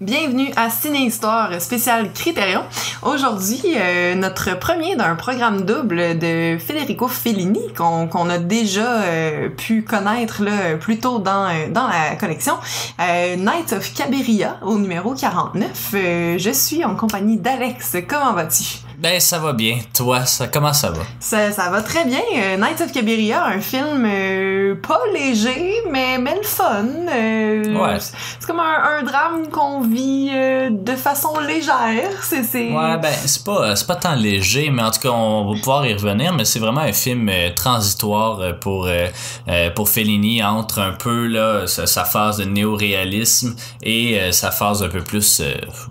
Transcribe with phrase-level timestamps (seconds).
[0.00, 2.62] Bienvenue à Ciné Histoire spécial Critérion.
[3.02, 9.82] Aujourd'hui, euh, notre premier d'un programme double de Federico Fellini qu'on a déjà euh, pu
[9.82, 12.54] connaître là, plus tôt dans, euh, dans la collection.
[12.98, 15.90] Night of Cabiria au numéro 49.
[15.92, 17.98] je suis en compagnie d'Alex.
[18.08, 18.89] Comment vas-tu?
[19.00, 19.78] Ben, ça va bien.
[19.94, 21.00] Toi, ça, comment ça va?
[21.20, 22.20] Ça, ça va très bien.
[22.36, 26.84] Euh, Night of Cabiria, un film euh, pas léger, mais, mais le fun.
[27.08, 27.96] Euh, ouais.
[27.98, 30.28] C'est comme un, drame qu'on vit
[30.70, 32.10] de façon légère.
[32.20, 35.58] C'est, Ouais, ben, c'est pas, c'est pas tant léger, mais en tout cas, on va
[35.58, 38.88] pouvoir y revenir, mais c'est vraiment un film transitoire pour,
[39.74, 45.00] pour Fellini entre un peu là, sa, phase de néo-réalisme et sa phase un peu
[45.00, 45.42] plus,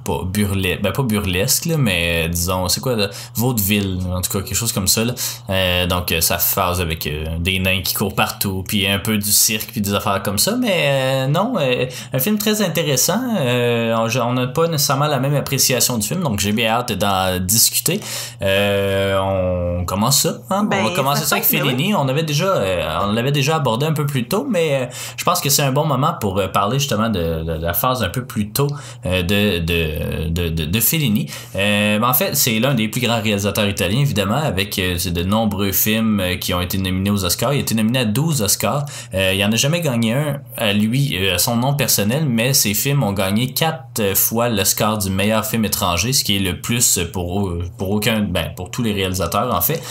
[0.05, 2.98] pas burlesque, ben, pas burlesque, là, mais disons, c'est quoi
[3.35, 5.01] vaudeville, en tout cas, quelque chose comme ça.
[5.49, 9.17] Euh, donc, euh, ça phase avec euh, des nains qui courent partout, puis un peu
[9.17, 10.55] du cirque, puis des affaires comme ça.
[10.59, 13.19] Mais non, un film très intéressant.
[13.19, 17.99] on n'a pas nécessairement la même appréciation du film, donc j'ai bien hâte d'en discuter.
[18.41, 20.37] on commence ça.
[20.49, 20.67] Hein?
[20.71, 21.93] on va ben, commencer ça, avec Fellini.
[21.95, 22.61] On avait déjà,
[23.03, 25.85] on l'avait déjà abordé un peu plus tôt, mais je pense que c'est un bon
[25.85, 28.67] moment pour parler justement de, la phase un peu plus tôt
[29.05, 31.27] de, de, de, de, Fellini.
[31.55, 36.19] en fait, c'est l'un des plus grands réalisateurs italiens, évidemment, avec euh, de nombreux films
[36.19, 37.53] euh, qui ont été nominés aux Oscars.
[37.53, 38.85] Il a été nominé à 12 Oscars.
[39.13, 42.73] Euh, il en a jamais gagné un à lui, à son nom personnel, mais ses
[42.73, 46.99] films ont gagné quatre fois l'Oscar du meilleur film étranger, ce qui est le plus
[47.13, 49.81] pour, pour aucun, ben, pour tous les réalisateurs, en fait.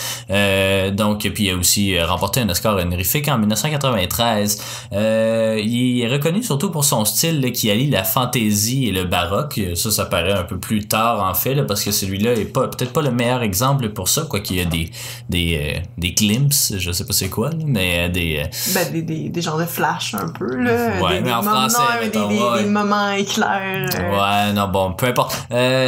[0.95, 4.87] donc, puis il a aussi remporté un Oscar honorifique en 1993.
[4.91, 9.59] il est reconnu surtout pour son style qui allie la fantaisie et le baroque.
[9.75, 12.88] Ça, ça paraît un peu plus tard, en fait, parce que celui-là est pas peut-être
[12.91, 14.89] pas le meilleur exemple pour ça, quoi qu'il y a des,
[15.29, 19.01] des, euh, des glimpses, je sais pas c'est quoi, mais euh, des, euh, ben, des,
[19.01, 20.99] des, des genres de flash un peu, là.
[21.01, 23.89] Ouais, mais en moments, français, des, des, moments éclairs.
[23.95, 25.35] Ouais, non, bon, peu importe.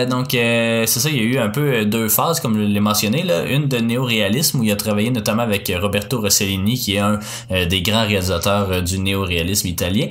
[0.10, 3.24] donc, c'est ça, il y a eu un peu deux phases, comme je l'ai mentionné,
[3.24, 3.44] là.
[3.46, 7.82] Une de néo-réalisme, où il a travaillé notamment avec Roberto Rossellini, qui est un des
[7.82, 10.08] grands réalisateurs du néo-réalisme italien.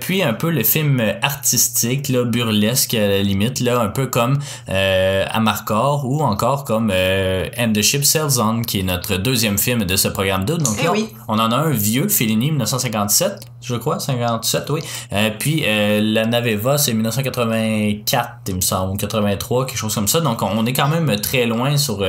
[0.00, 4.38] puis un peu le film artistique, là, burlesque à la limite, là, un peu comme
[4.68, 9.84] Amarcord, ou encore comme euh, And the Ship Sails On, qui est notre deuxième film
[9.84, 10.58] de ce programme 2.
[10.58, 10.92] Donc eh là,
[11.26, 14.80] on en a un vieux, Fellini, 1957, je crois, 57, oui.
[15.12, 20.20] Euh, puis euh, La Naveva, c'est 1984, il me semble, 83, quelque chose comme ça.
[20.20, 22.04] Donc on est quand même très loin sur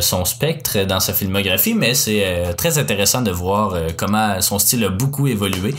[0.00, 4.88] son spectre dans sa filmographie, mais c'est très intéressant de voir comment son style a
[4.88, 5.74] beaucoup évolué.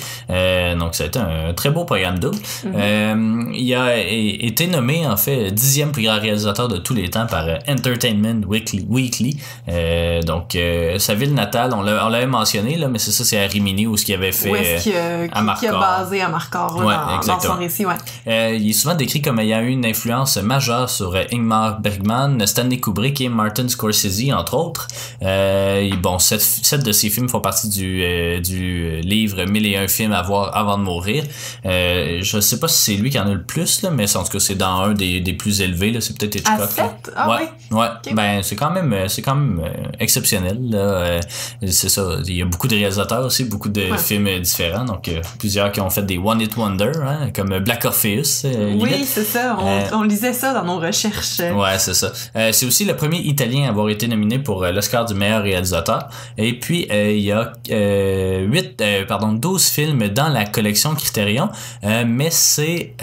[0.79, 2.31] donc ça a été un très beau programme 2.
[2.31, 3.53] Mm-hmm.
[3.53, 7.47] il a été nommé, en fait, dixième plus grand réalisateur de tous les temps par
[7.47, 8.85] euh, Entertainment Weekly.
[8.89, 9.37] Weekly.
[9.67, 13.47] Euh, donc, euh, sa ville natale, on l'avait mentionné, là, mais c'est ça, c'est à
[13.47, 14.68] Rimini où ce qu'il avait fait.
[14.69, 18.57] Où est-ce qu'il a, basé à Marcor dans, son récit, ouais.
[18.57, 23.21] il est souvent décrit comme ayant eu une influence majeure sur Ingmar Bergman, Stanley Kubrick
[23.21, 24.87] et Martin Scorsese, entre autres.
[25.21, 30.55] bon, sept, sept, de ces films font partie du, du livre 1001 films à voir
[30.55, 31.23] avant de mourir.
[31.63, 34.31] je sais pas si c'est lui qui en a le plus, là, mais en tout
[34.31, 35.99] cas, c'est dans un des, des plus élevés.
[36.01, 36.69] C'est peut-être Hitchcock.
[37.15, 38.13] Ah, ouais, ouais.
[38.13, 40.59] Ben c'est quand même c'est quand même euh, exceptionnel.
[40.73, 41.19] Euh,
[41.67, 42.17] c'est ça.
[42.25, 44.58] Il y a beaucoup de réalisateurs aussi, beaucoup de films différents.
[44.85, 48.45] Donc euh, plusieurs qui ont fait des one hit wonder, hein, comme Black Orpheus.
[48.79, 49.57] oui, c'est ça.
[49.93, 51.39] On, lisait ça dans nos recherches.
[51.39, 52.11] Ouais, c'est ça.
[52.51, 56.09] c'est aussi le premier Italien à avoir été nominé pour l'Oscar du meilleur réalisateur.
[56.37, 61.49] Et puis il y a 8 pardon 12 films dans la collection Criterion,
[61.83, 62.93] mais c'est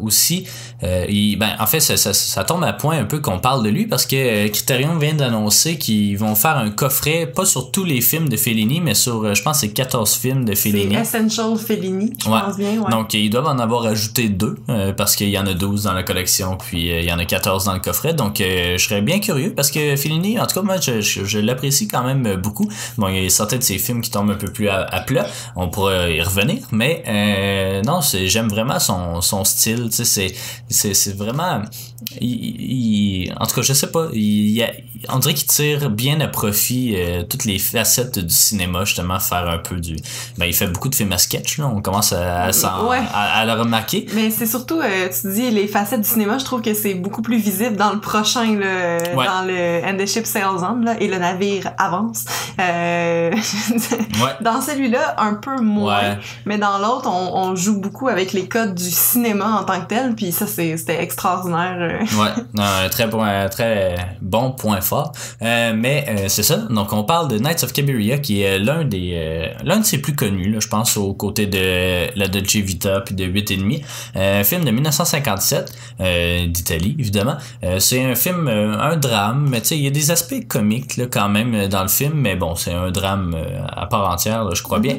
[0.00, 0.46] aussi
[1.08, 3.68] il, ben en fait ça, ça, ça tombe à point un peu qu'on parle de
[3.68, 7.84] lui parce que euh, Criterion vient d'annoncer qu'ils vont faire un coffret, pas sur tous
[7.84, 10.94] les films de Fellini, mais sur, euh, je pense, c'est 14 films de Fellini.
[10.94, 12.90] Essential Fellini, je pense bien, ouais.
[12.90, 15.92] Donc, ils doivent en avoir ajouté deux euh, parce qu'il y en a 12 dans
[15.92, 18.14] la collection, puis il y en a 14 dans le coffret.
[18.14, 21.88] Donc, je serais bien curieux parce que Fellini, en tout cas, moi, je, je, l'apprécie
[21.88, 22.68] quand même beaucoup.
[22.98, 25.26] Bon, il y a certains de ses films qui tombent un peu plus à, plat.
[25.56, 29.88] On pourrait y revenir, mais non, j'aime vraiment son, son style.
[29.90, 30.34] Tu sais, c'est
[31.16, 31.62] vraiment...
[32.20, 34.08] il, en tout cas, je sais pas.
[34.12, 34.64] Il,
[35.08, 39.48] on dirait qu'il tire bien à profit euh, toutes les facettes du cinéma, justement, faire
[39.48, 39.96] un peu du.
[40.38, 41.66] Ben, il fait beaucoup de films à sketch, là.
[41.66, 44.06] On commence à, à, le remarquer.
[44.14, 47.22] Mais c'est surtout, euh, tu dis, les facettes du cinéma, je trouve que c'est beaucoup
[47.22, 51.08] plus visible dans le prochain, là, dans le And the Ship Sails On, là, et
[51.08, 52.24] le navire avance.
[52.60, 53.32] Euh...
[54.40, 56.18] dans celui-là, un peu moins.
[56.46, 59.86] Mais dans l'autre, on, on, joue beaucoup avec les codes du cinéma en tant que
[59.86, 60.46] tel, puis ça,
[60.76, 62.00] c'était extraordinaire.
[62.00, 65.12] ouais, non, très bon, très bon point fort.
[65.40, 66.56] mais c'est ça.
[66.56, 70.14] Donc on parle de Knights of Cabiria qui est l'un des l'un de ses plus
[70.14, 73.82] connus, là, je pense, aux côtés de la Dolce Vita puis de 8,5.
[74.14, 75.72] un film de 1957
[76.48, 77.36] d'Italie, évidemment.
[77.78, 81.06] c'est un film, un drame, mais tu sais, il y a des aspects comiques là,
[81.10, 83.36] quand même dans le film, mais bon, c'est un drame
[83.68, 84.98] à part entière, je crois bien.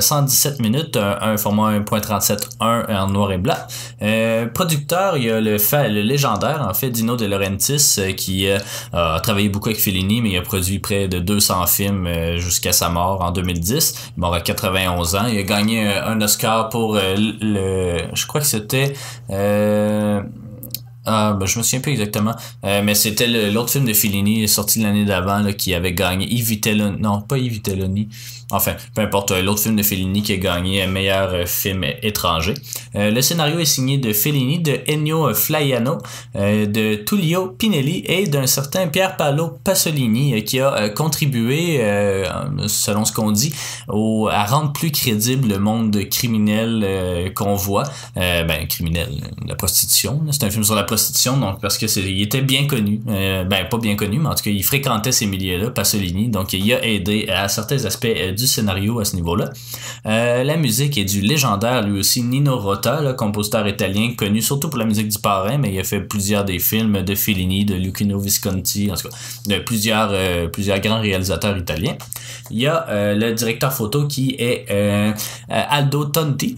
[0.00, 3.54] 117 minutes, un, format 1.37.1 en noir et blanc.
[4.02, 8.48] Euh, producteur, il y a le, le légendaire, en fait, Dino De Laurentiis, euh, qui
[8.48, 8.58] euh,
[8.92, 12.88] a travaillé beaucoup avec Fellini, mais il a produit près de 200 films jusqu'à sa
[12.88, 14.12] mort en 2010.
[14.16, 15.26] Il mort à 91 ans.
[15.26, 17.98] Il a gagné un, Oscar pour le...
[18.12, 18.94] Je crois que c'était...
[21.06, 22.34] Ah, ben, je me souviens plus exactement.
[22.62, 26.26] mais c'était l'autre film de Fellini sorti l'année d'avant qui avait gagné.
[26.32, 26.60] Yves
[26.98, 27.60] Non, pas Yves
[28.50, 32.54] Enfin, peu importe, euh, l'autre film de Fellini qui a gagné meilleur euh, film étranger.
[32.94, 35.98] Euh, le scénario est signé de Fellini, de Ennio Flaiano,
[36.34, 41.80] de Tullio Pinelli et d'un certain Pier Paolo Pasolini qui a contribué,
[42.66, 43.52] selon ce qu'on dit,
[43.88, 47.84] au, à rendre plus crédible le monde criminel qu'on voit.
[48.14, 49.08] ben, criminel,
[49.46, 50.22] la prostitution.
[50.30, 50.93] C'est un film sur la prostitution,
[51.40, 53.00] donc parce que il était bien connu.
[53.04, 56.72] ben, pas bien connu, mais en tout cas, il fréquentait ces milieux-là, Pasolini, donc il
[56.72, 58.06] a aidé à certains aspects
[58.36, 59.50] du scénario à ce niveau-là.
[60.06, 64.68] Euh, la musique est du légendaire, lui aussi, Nino Rota, le compositeur italien connu surtout
[64.68, 67.74] pour la musique du parrain, mais il a fait plusieurs des films de Fellini, de
[67.74, 71.96] Lucchino Visconti, en tout cas, de plusieurs, euh, plusieurs grands réalisateurs italiens.
[72.50, 74.66] Il y a euh, le directeur photo qui est
[75.48, 76.56] Aldo Tonti,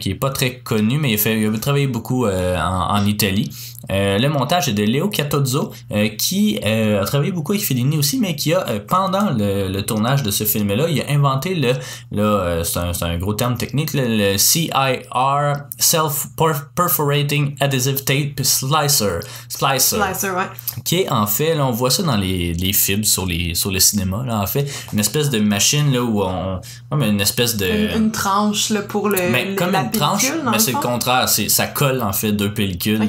[0.00, 3.50] qui est pas très connu, mais il a travaillé beaucoup en Italie.
[3.90, 7.98] Euh, le montage est de Léo Catozzo, euh, qui euh, a travaillé beaucoup avec Fellini
[7.98, 11.72] aussi, mais qui a, pendant le, tournage de ce film-là, il a inventé le,
[12.12, 19.20] là, c'est un, un, gros terme technique, le, CIR, Self-Perforating Adhesive Tape Slicer.
[19.48, 19.96] Slicer.
[19.96, 20.44] Slicer, ouais.
[20.84, 23.70] Qui est en fait, là, on voit ça dans les, les fibres sur, les, sur
[23.70, 26.60] le cinéma, là, en fait, une espèce de machine là, où on.
[26.90, 27.96] Comme une espèce de.
[27.96, 29.18] Une, tranche là, pour le.
[29.30, 33.00] Mais comme une tranche, mais c'est le contraire, ça colle en fait deux pellicules.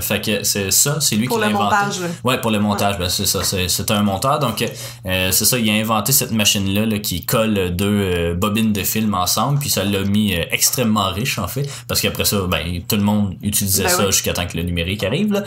[0.00, 1.64] Fait que c'est ça, c'est lui pour qui l'a inventé.
[1.64, 1.94] Montage,
[2.24, 3.40] ouais, pour le montage, ben c'est ça.
[3.42, 4.38] C'est un monteur.
[4.38, 4.62] Donc,
[5.06, 8.82] euh, c'est ça, il a inventé cette machine-là là, qui colle deux euh, bobines de
[8.82, 11.68] film ensemble, puis ça l'a mis euh, extrêmement riche, en fait.
[11.88, 15.04] Parce qu'après ça, ben, tout le monde utilisait ben ça jusqu'à temps que le numérique
[15.04, 15.32] arrive.
[15.32, 15.42] Là.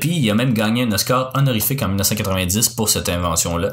[0.00, 3.70] puis, il a même gagné un Oscar honorifique en 1990 pour cette invention-là.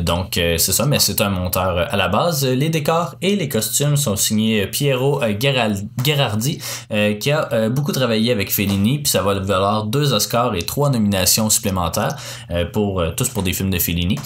[0.00, 2.44] donc, c'est ça, mais c'est un monteur à la base.
[2.44, 6.58] Les décors et les costumes sont signés Piero Gherardi,
[7.20, 9.34] qui a beaucoup travaillé avec Fellini, puis ça va
[9.86, 12.16] deux Oscars et trois nominations supplémentaires
[12.50, 14.18] euh, pour euh, tous pour des films de Fellini.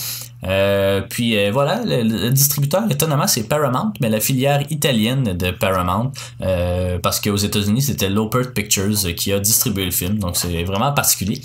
[0.45, 6.13] Euh, puis euh, voilà, le, distributeur, étonnamment, c'est Paramount, mais la filière italienne de Paramount,
[6.43, 10.93] euh, parce qu'aux États-Unis, c'était Lopert Pictures qui a distribué le film, donc c'est vraiment
[10.93, 11.41] particulier.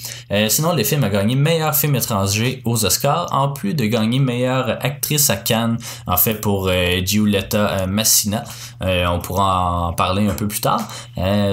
[0.49, 4.77] sinon, le film a gagné meilleur film étranger aux Oscars, en plus de gagner meilleure
[4.81, 6.71] actrice à Cannes, en fait, pour
[7.05, 8.43] Giulietta Massina.
[8.81, 10.81] on pourra en parler un peu plus tard.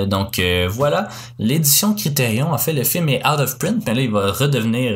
[0.07, 1.09] donc voilà,
[1.39, 4.95] l'édition Criterion, en fait, le film est out of print, mais là, il va redevenir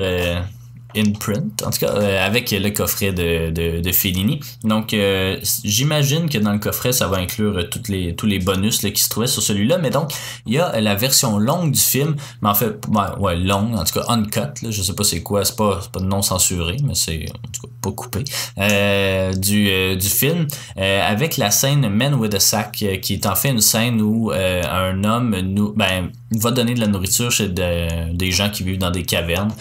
[0.96, 4.40] in print, en tout cas euh, avec le coffret de, de, Fellini.
[4.64, 8.78] Donc euh, j'imagine que dans le coffret ça va inclure toutes les, tous les bonus
[8.80, 10.12] qui se trouvaient sur celui-là, mais donc
[10.46, 12.74] il y a la version longue du film, mais en fait
[13.18, 16.00] ouais, longue, en tout cas uncut, là, je sais pas c'est quoi, c'est pas, pas
[16.00, 18.24] non censuré, mais c'est en tout cas pas coupé,
[18.58, 20.46] euh, du, du film,
[20.76, 25.04] avec la scène Men with a Sack, qui est en fait une scène où un
[25.04, 29.04] homme nous, ben, va donner de la nourriture chez des gens qui vivent dans des
[29.04, 29.52] cavernes.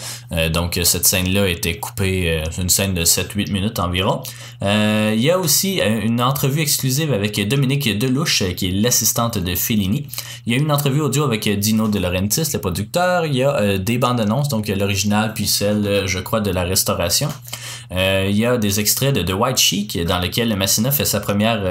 [0.52, 4.22] donc cette scène là était coupée, euh, une scène de 7-8 minutes environ.
[4.62, 9.38] Euh, il y a aussi euh, une entrevue exclusive avec Dominique Delouche, qui est l'assistante
[9.38, 10.06] de Fellini.
[10.46, 13.26] Il y a une entrevue audio avec Dino De Laurentiis, le producteur.
[13.26, 17.28] Il y a des bandes annonces, donc l'original puis celle, je crois, de la restauration.
[17.90, 21.62] Il y a des extraits de The White Chic dans lequel Massina fait sa première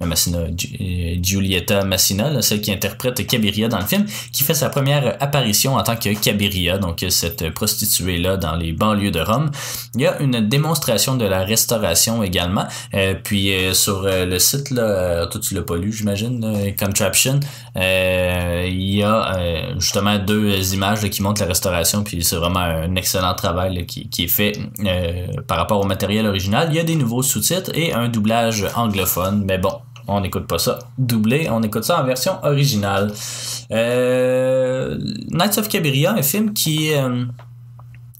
[0.00, 5.76] Massina Giulietta Massina, celle qui interprète Cabiria dans le film, qui fait sa première apparition
[5.76, 9.50] en tant que Cabiria, donc cette prostituée là dans les bandes lieu de Rome.
[9.94, 12.66] Il y a une démonstration de la restauration également.
[12.94, 17.40] Euh, puis euh, sur euh, le site, là, toi tu l'as pas lu, j'imagine, Contraption,
[17.76, 22.02] il y a justement deux images qui montrent la restauration.
[22.04, 24.52] Puis c'est vraiment un excellent travail qui, est fait
[25.46, 26.68] par rapport au matériel original.
[26.70, 29.44] Il y a des nouveaux sous-titres et un doublage anglophone.
[29.44, 29.72] Mais bon,
[30.08, 33.12] on n'écoute pas ça doublé, on écoute ça en version originale.
[33.70, 36.90] Knights of Cabiria, un film qui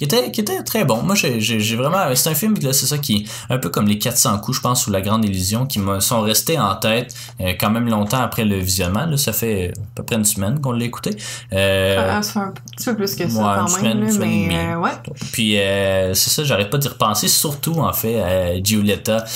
[0.00, 1.02] qui était, qui était très bon.
[1.02, 1.98] Moi, j'ai, vraiment.
[2.14, 3.28] C'est un film, là, c'est ça qui.
[3.50, 6.22] Un peu comme Les 400 coups, je pense, ou La Grande Illusion, qui me sont
[6.22, 9.04] restés en tête euh, quand même longtemps après le visionnement.
[9.04, 11.10] Là, ça fait à peu près une semaine qu'on l'a écouté.
[11.52, 14.46] Euh, Ah, ça fait un petit peu plus que ça ouais, quand même, là, semaine
[14.46, 14.90] mais euh, ouais.
[15.32, 19.26] Puis euh, c'est ça, j'arrête pas d'y repenser, surtout en fait à Giulietta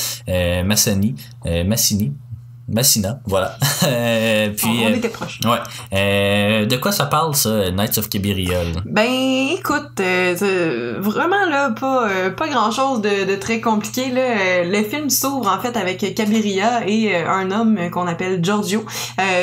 [0.65, 1.15] Massani,
[1.67, 2.15] Massini,
[2.69, 3.57] Massina, voilà.
[3.87, 5.41] Euh, puis on, on euh, était proches.
[5.45, 5.59] ouais,
[5.93, 8.65] Euh, de quoi ça parle ça, Knights of Cabiria?
[8.65, 8.81] là?
[8.87, 9.05] Ben,
[9.53, 10.01] écoute,
[11.01, 14.09] vraiment là, pas, pas grand chose de, de très compliqué.
[14.11, 14.65] Là.
[14.65, 18.87] Le film s'ouvre en fait avec Cabiria et un homme qu'on appelle Giorgio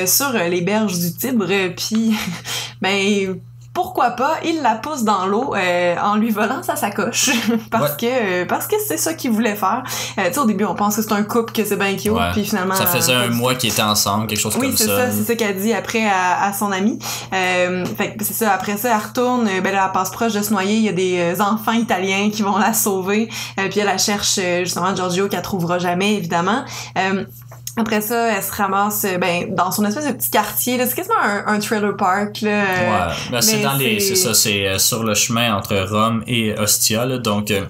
[0.07, 1.45] sur les berges du Tibre.
[1.77, 2.15] Puis,
[2.81, 3.35] ben,
[3.73, 7.29] pourquoi pas, il la pousse dans l'eau euh, en lui volant sa sacoche
[7.71, 7.97] parce Ouais.
[7.99, 8.05] que
[8.41, 9.83] euh, parce que c'est ça qu'il voulait faire.
[10.19, 12.11] Euh, tu sais, au début, on pense que c'est un couple, que c'est bien cute,
[12.11, 12.31] Ouais.
[12.33, 12.75] puis finalement.
[12.75, 15.07] Ça faisait pas un mois qu'ils étaient ensemble, quelque chose oui, comme c'est ça.
[15.09, 16.99] ça, c'est ça qu'elle dit après à, à son ami.
[17.33, 20.33] Euh, fait que c'est ça, après ça, elle retourne, euh, ben là, elle passe proche
[20.33, 23.69] de se noyer, il y a des euh, enfants italiens qui vont la sauver, euh,
[23.69, 26.63] puis elle, elle cherche euh, justement Giorgio qu'elle trouvera jamais, évidemment.
[27.77, 30.77] Après ça, elle se ramasse euh, ben, dans son espèce de petit quartier.
[30.85, 32.41] C'est quasiment un, un trailer park.
[32.41, 36.23] Là, Ouais, ben, c'est dans les, c'est- ça, c'est euh, sur le chemin entre Rome
[36.27, 37.61] et Ostia, là, donc euh,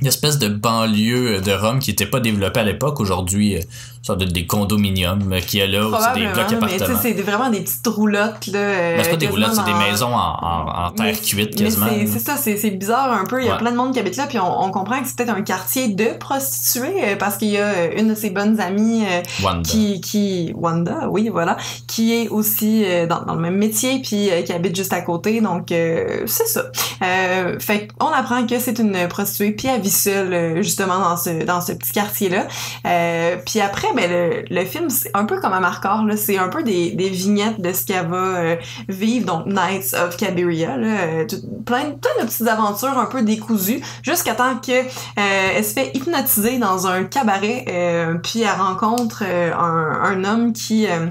[0.00, 3.00] une espèce de banlieue de Rome qui n'était pas développée à l'époque.
[3.00, 3.58] Aujourd'hui,
[4.06, 6.98] ça doit être des condominiums qu'il y a là, ou c'est des blocs appartements.
[7.00, 8.46] c'est vraiment des petites roulottes.
[8.48, 11.12] Là, euh, Ben, c'est pas des roulottes, c'est des maisons en, en, en terre Mais-
[11.14, 11.86] cuite quasiment.
[12.06, 13.40] c'est- ça, c'est bizarre un peu.
[13.40, 13.58] Il y a Ouais.
[13.58, 15.88] plein de monde qui habite là, puis on, on comprend que c'est peut-être un quartier
[15.88, 19.04] de prostituées euh, parce qu'il y a euh, une de ses bonnes amies
[19.42, 19.62] Wanda.
[19.62, 21.56] qui, qui Wanda, oui, voilà,
[21.86, 25.40] qui est aussi dans, dans le même métier puis qui habite juste à côté.
[25.40, 26.64] Donc euh, c'est ça.
[27.02, 31.44] Euh, fait on apprend que c'est une prostituée puis elle vit seule justement dans ce
[31.44, 32.46] dans ce petit quartier là.
[32.86, 36.38] Euh, puis après, ben le, le film c'est un peu comme un marqueur là, c'est
[36.38, 38.56] un peu des, des vignettes de ce qu'elle va euh,
[38.88, 41.26] vivre donc Knights of Cabiria là, euh,
[41.64, 46.58] plein plein de petites aventures un peu décousues jusqu'à temps que euh, se fait hypnotiser
[46.58, 51.06] dans un cabaret euh, puis elle rencontre euh, un, un homme qui euh,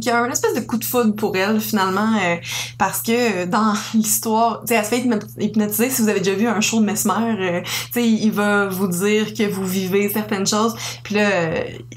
[0.00, 2.36] qui a un espèce de coup de foudre pour elle finalement euh,
[2.78, 6.20] parce que euh, dans l'histoire tu sais elle se fait hypno- hypnotiser si vous avez
[6.20, 9.64] déjà vu un show de Mesmer euh, tu sais il va vous dire que vous
[9.66, 11.28] vivez certaines choses puis là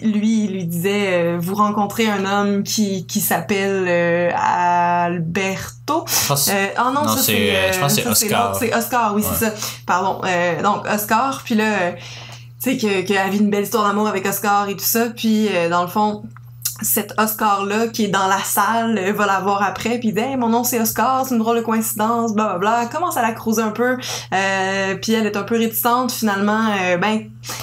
[0.04, 3.88] lui il lui disait vous rencontrez un homme qui qui s'appelle
[4.36, 6.34] Alberto oh
[6.94, 8.56] non, Non, ça c'est, je pense que c'est Oscar.
[8.56, 9.28] C'est Oscar, oui, Ouais.
[9.34, 9.54] c'est ça.
[9.86, 10.22] Pardon.
[10.64, 11.98] Donc, Oscar, puis là, tu
[12.72, 15.82] sais, que- qu'elle vit une belle histoire d'amour avec Oscar et tout ça, puis dans
[15.84, 16.24] le fond.
[16.82, 20.38] Cet Oscar-là qui est dans la salle euh, va la voir après puis dit hey,
[20.38, 23.64] mon nom c'est Oscar c'est une drôle de coïncidence bla bla commence à la creuser
[23.64, 23.98] un peu
[24.34, 27.22] euh, puis elle est un peu réticente finalement euh, ben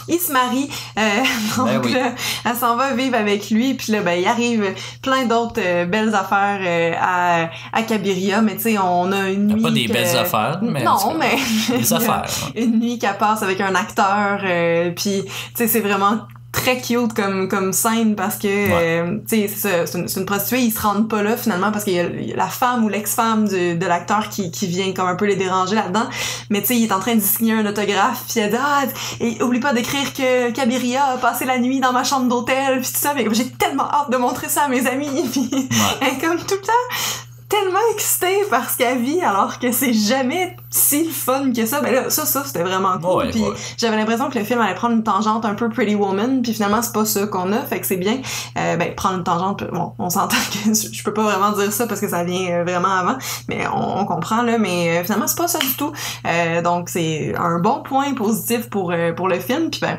[0.08, 0.68] il se marie
[0.98, 1.00] euh,
[1.56, 1.92] donc Ben oui.
[1.92, 2.12] là,
[2.44, 6.14] elle s'en va vivre avec lui puis là ben il arrive plein d'autres euh, belles
[6.14, 9.92] affaires euh, à à Cabiria mais tu sais on a une nuit pas des que-
[9.92, 11.36] belles affaires, mais non mais
[11.78, 12.24] des affaires.
[12.54, 12.62] ouais.
[12.62, 16.18] une nuit qu'elle passe avec un acteur euh, puis tu sais c'est vraiment
[16.54, 20.80] très cute comme comme scène parce que euh, tu sais c'est une, prostituée ils se
[20.80, 23.48] rendent pas là finalement parce qu'il y a, il y a la femme ou l'ex-femme
[23.48, 26.06] du- de l'acteur qui, qui vient comme un peu les déranger là-dedans.
[26.50, 28.84] Mais tu sais il est en train de signer un autographe puis elle dit ah
[29.20, 32.90] et oublie pas d'écrire que Cabiria a passé la nuit dans ma chambre d'hôtel puis
[32.92, 33.12] tout ça.
[33.14, 36.18] Mais j'ai tellement hâte de montrer ça à mes amis puis Ouais.
[36.20, 41.04] comme tout le temps tellement excitée par ce qu'elle vit alors que c'est jamais si
[41.04, 41.80] le fun que ça.
[41.80, 43.24] Ben là ça ça c'était vraiment cool.
[43.24, 43.54] Ouais, puis ouais.
[43.76, 46.82] j'avais l'impression que le film allait prendre une tangente un peu Pretty Woman puis finalement
[46.82, 48.20] c'est pas ça qu'on a fait que c'est bien.
[48.58, 51.86] Euh, ben prendre une tangente bon on s'entend que je peux pas vraiment dire ça
[51.86, 53.16] parce que ça vient euh, vraiment avant
[53.48, 55.92] mais on, on comprend là mais euh, finalement c'est pas ça du tout.
[56.26, 59.98] Euh, donc c'est un bon point positif pour euh, pour le film puis ben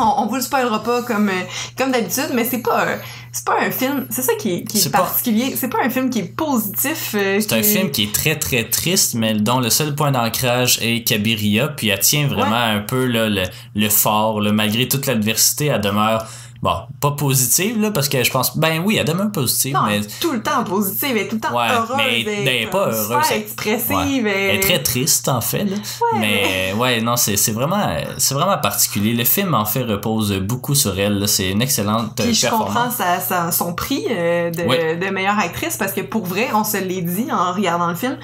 [0.00, 1.42] on, on vous le spoilera pas comme euh,
[1.78, 2.86] comme d'habitude mais c'est pas
[3.32, 5.54] c'est pas un film c'est ça qui, est- qui est, pas- particulier.
[5.56, 8.64] C'est pas un film qui est positif euh, C'est un film qui est très très
[8.68, 13.04] triste, mais dont le seul point d'ancrage est Cabiria, puis elle tient vraiment un peu
[13.06, 13.44] là, le,
[13.76, 16.26] le fort, là, malgré toute l'adversité, elle demeure,
[16.62, 20.00] bon, pas positive, là, parce que je pense, ben oui, elle demeure positive, non, mais
[20.20, 22.48] tout le temps positive, elle est tout le temps Ouais, heureuse, mais elle est elle
[22.62, 24.48] est pas heureuse, elle- expressive, Ouais.
[24.50, 25.76] elle est très triste en fait, là.
[26.18, 27.78] mais ouais, non, c'est vraiment,
[28.30, 29.14] vraiment particulier.
[29.14, 32.74] Le film en fait repose beaucoup sur elle, c'est une excellente Puis je performance.
[32.74, 34.76] comprends sa, sa- son prix euh, de, Oui.
[34.98, 38.18] de meilleure actrice parce que pour vrai, on se l'est dit en regardant le film,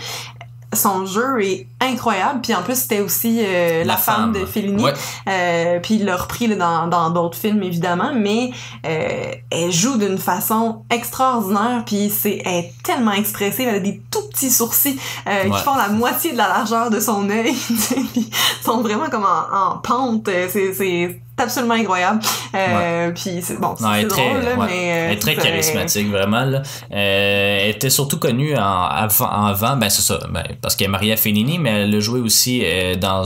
[0.74, 2.40] son jeu est incroyable.
[2.42, 4.82] Puis en plus, c'était aussi euh, la, femme, de Fellini.
[4.82, 4.92] Ouais.
[5.28, 8.50] Euh, puis il l'a repris là, dans d'autres films évidemment, mais
[8.86, 11.82] euh, elle joue d'une façon extraordinaire.
[11.84, 15.50] Puis c'est elle est tellement expressive, elle a des tout petits sourcils Ouais.
[15.50, 17.52] qui font la moitié de la largeur de son œil.
[17.54, 20.28] puis ils sont vraiment comme en, en pente.
[20.52, 22.20] C'est absolument incroyable.
[22.54, 24.66] Euh, Puis c'est bon, c'est drôle là, ouais.
[24.66, 26.44] mais euh, elle est très charismatique, vraiment.
[26.44, 26.62] Là.
[26.92, 30.88] Euh, elle était surtout connue en, avant, en avant, ben c'est ça, ben, parce qu'elle
[30.88, 32.62] est mariée à Fellini, mais elle a joué aussi
[33.00, 33.24] dans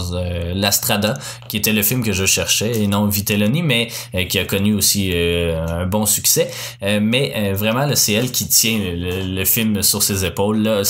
[0.55, 1.15] L'Astrada,
[1.49, 3.89] qui était le film que je cherchais, et non Vitelloni, mais
[4.29, 6.51] qui a connu aussi un bon succès.
[6.83, 10.63] mais vraiment, c'est elle qui tient le, film sur ses épaules.
[10.63, 10.83] Là.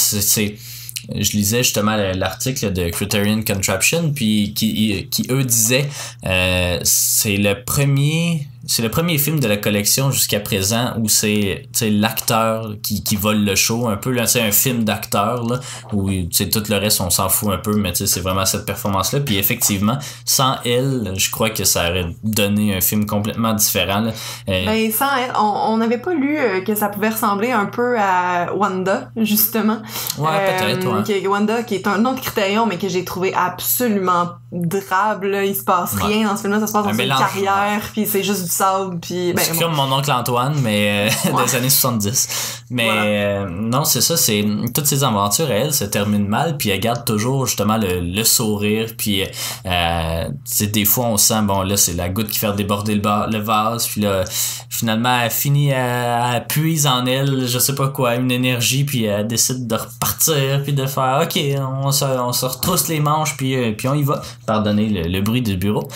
[1.15, 5.89] Je lisais justement l'article de Criterion Contraption, puis qui, eux disaient
[6.27, 11.67] euh, c'est le premier c'est le premier film de la collection jusqu'à présent où c'est
[11.83, 15.59] l'acteur qui, qui vole le show un peu là c'est un film d'acteur là
[15.93, 19.19] où tout le reste on s'en fout un peu mais c'est vraiment cette performance là
[19.19, 24.13] puis effectivement sans elle je crois que ça aurait donné un film complètement différent là.
[24.49, 27.99] Euh, ben, sans elle on n'avait pas lu euh, que ça pouvait ressembler un peu
[27.99, 29.83] à Wanda justement
[30.17, 31.27] ouais peut-être ouais.
[31.27, 35.63] Wanda qui est un autre critérium mais que j'ai trouvé absolument drabe là il se
[35.63, 38.43] passe rien dans ce film là ça se passe dans une carrière puis c'est juste
[38.43, 43.49] du puis ben, c'est comme mon oncle Antoine mais euh, des années 70 mais euh,
[43.49, 47.47] non c'est ça c'est toutes ces aventures elles se terminent mal puis elle garde toujours
[47.47, 49.25] justement le, le sourire puis
[49.67, 50.29] euh,
[50.61, 53.87] des fois on sent bon là c'est la goutte qui fait déborder le, le vase
[53.87, 54.25] puis là
[54.69, 59.05] finalement elle finit à, à puise en elle je sais pas quoi une énergie puis
[59.05, 61.39] elle décide de repartir puis de faire ok
[61.85, 65.21] on se, on se retrousse les manches puis euh, puis on y va pardonnez le,
[65.21, 65.89] bruit du bureau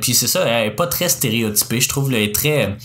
[0.00, 2.76] puis c'est ça elle est pas très stéréotypée je trouve, là, est très.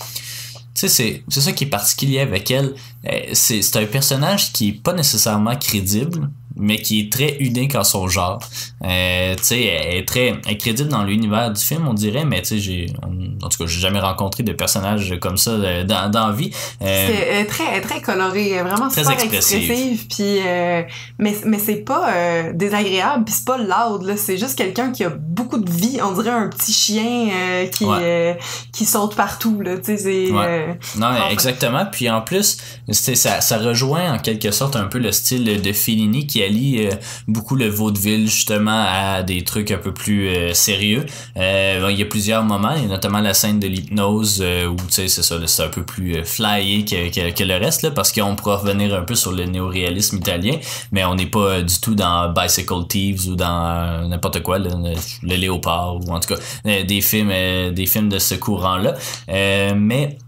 [0.74, 2.74] Tu sais, c'est ça qui est particulier avec elle.
[3.06, 7.84] Euh, c'est un personnage qui est pas nécessairement crédible, mais qui est très unique en
[7.84, 8.38] son genre.
[8.84, 12.48] Euh, tu sais, elle est très incrédible dans l'univers du film, on dirait, mais tu
[12.48, 16.28] sais, j'ai, en tout cas, j'ai jamais rencontré de personnages comme ça euh, dans, dans
[16.28, 16.50] la vie.
[16.82, 20.06] Euh, c'est très, très coloré, vraiment très super expressive.
[20.08, 20.82] puis, euh,
[21.18, 24.16] mais, mais c'est pas euh, désagréable, puis c'est pas loud, là.
[24.16, 25.98] C'est juste quelqu'un qui a beaucoup de vie.
[26.02, 27.30] On dirait un petit chien
[27.72, 27.86] qui,
[28.72, 29.76] qui saute partout, là.
[29.78, 30.28] Tu sais,
[30.96, 31.86] non, exactement.
[31.90, 32.58] Puis en plus,
[32.90, 36.88] ça, ça rejoint en quelque sorte un peu le style de Fellini qui allie
[37.28, 41.06] beaucoup le vaudeville, justement, à des trucs un peu plus sérieux.
[41.36, 45.08] il y a plusieurs moments, et notamment la scène de l'hypnose euh, où tu sais
[45.08, 48.36] c'est ça c'est un peu plus euh, flyé que, que, le reste là parce qu'on
[48.36, 50.56] pourra revenir un peu sur le néoréalisme italien
[50.92, 54.70] mais on n'est pas euh, du tout dans Bicycle Thieves ou dans n'importe quoi le,
[55.22, 57.32] Léopard ou en tout cas des films
[57.72, 58.94] des films de ce courant là
[59.74, 60.18] mais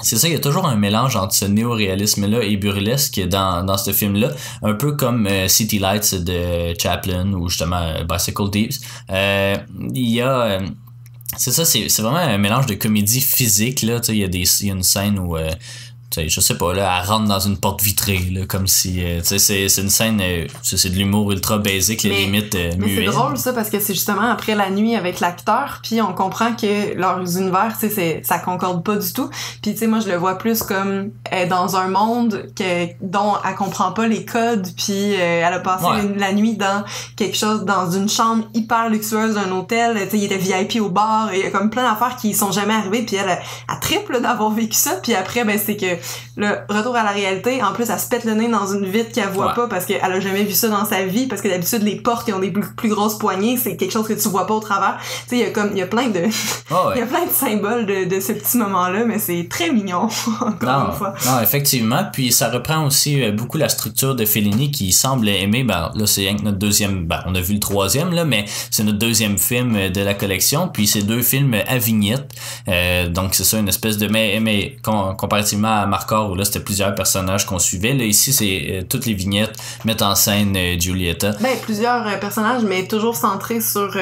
[0.00, 3.76] c'est ça, il y a toujours un mélange entre ce néo-réalisme-là et burlesque dans, dans
[3.76, 4.30] ce film-là,
[4.62, 8.78] un peu comme City Lights de Chaplin ou justement Bicycle Thieves.
[9.10, 10.60] il y a
[11.36, 13.82] c'est ça, c'est vraiment un mélange de comédie physique.
[13.82, 14.00] Là.
[14.08, 15.36] Il y, a des, y a une scène où
[16.18, 19.20] euh, je sais pas, là, elle rentre dans une porte vitrée, là, comme si, euh,
[19.22, 23.04] c'est, c'est une scène, euh, c'est de l'humour ultra basique, les limites euh, Mais c'est
[23.04, 26.94] drôle, ça, parce que c'est justement après la nuit avec l'acteur, puis on comprend que
[26.94, 29.28] leurs univers, tu sais, ça concorde pas du tout.
[29.62, 33.34] Puis, tu sais, moi, je le vois plus comme elle dans un monde que, dont
[33.46, 36.84] elle comprend pas les codes, puis elle a passé la nuit dans
[37.16, 40.88] quelque chose, dans une chambre hyper luxueuse d'un hôtel, tu sais, il était VIP au
[40.88, 43.76] bar, et il y a comme plein d'affaires qui sont jamais arrivées, puis elle, a
[43.76, 46.01] triple d'avoir vécu ça, puis après, ben, c'est que
[46.36, 49.12] le retour à la réalité, en plus, elle se pète le nez dans une vitre
[49.12, 51.82] qu'elle voit pas parce qu'elle a jamais vu ça dans sa vie, parce que d'habitude,
[51.82, 54.54] les portes qui ont des plus, grosses poignées, c'est quelque chose que tu vois pas
[54.54, 54.98] au travers.
[55.00, 56.20] Tu sais, il y a comme, il y a plein de,
[56.94, 60.08] il y a plein de symboles de, de ce petit moment-là, mais c'est très mignon,
[60.40, 61.14] encore une fois.
[61.26, 62.04] Non, effectivement.
[62.12, 66.06] Puis ça reprend aussi euh, beaucoup la structure de Fellini qui semble aimer, ben, là,
[66.06, 69.90] c'est notre deuxième, ben, on a vu le troisième, là, mais c'est notre deuxième film
[69.90, 70.68] de la collection.
[70.68, 72.32] Puis c'est deux films à vignette.
[72.68, 76.60] Euh, donc c'est ça, une espèce de, mais, mais comparativement à Marcor où là c'était
[76.60, 77.92] plusieurs personnages qu'on suivait.
[77.92, 81.32] Là ici c'est euh, toutes les vignettes mettent en scène euh, Giulietta.
[81.40, 83.94] Ben plusieurs euh, personnages mais toujours centrés sur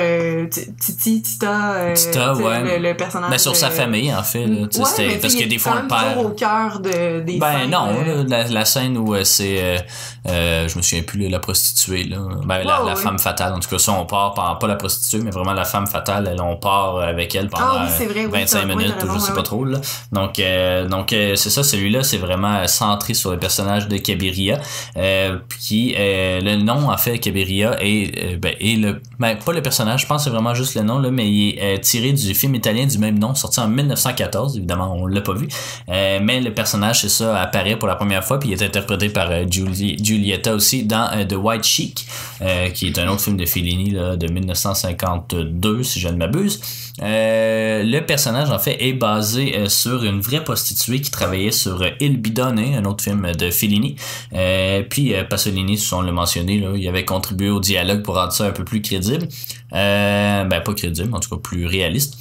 [0.78, 1.92] Titi, Tita.
[1.94, 2.78] Tita ouais.
[2.78, 3.30] Le, personnage.
[3.30, 4.46] Ben sur sa famille en fait.
[5.20, 6.24] Parce que des fois le père.
[6.24, 7.88] au cœur de, des Ben non,
[8.28, 9.84] la, scène où c'est
[10.24, 12.18] je me souviens plus la prostituée là.
[12.44, 15.54] Ben la, femme fatale en tout cas ça on part pas la prostituée mais vraiment
[15.54, 19.18] la femme fatale elle, on part avec elle pendant ah, oui, vrai, 25 minutes je
[19.18, 19.78] sais pas trop là.
[20.12, 20.40] Donc
[20.88, 24.60] donc c'est ça c'est celui-là, c'est vraiment centré sur le personnage de Cabiria.
[24.96, 25.38] Euh,
[25.72, 29.00] euh, le nom, en fait, Cabiria est, euh, ben, le.
[29.18, 31.58] Ben, pas le personnage, je pense que c'est vraiment juste le nom, là, mais il
[31.58, 34.56] est tiré du film italien du même nom, sorti en 1914.
[34.56, 35.48] Évidemment, on l'a pas vu.
[35.88, 39.30] mais le personnage, c'est ça, apparaît pour la première fois, puis il est interprété par
[39.50, 42.06] Giulietta aussi dans The White Chic,
[42.74, 46.60] qui est un autre film de Fellini de 1952, si je ne m'abuse.
[47.00, 52.20] le personnage, en fait, est basé sur une vraie prostituée qui travaillait sur euh, Il
[52.20, 53.96] Bidone, un autre film de Fellini.
[54.32, 58.32] Euh, puis euh, Pasolini, si on l'a mentionné, il avait contribué au dialogue pour rendre
[58.32, 59.28] ça un peu plus crédible.
[59.70, 62.18] ben pas crédible, en tout cas plus réaliste.